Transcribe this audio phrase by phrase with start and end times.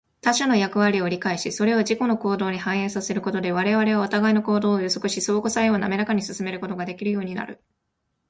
[0.19, 7.61] 他者の役割を理解し、それを自己の行動に反映させることで、我々はお互いの行動を予測し、相互作用をなめらかに進めることができるようになる。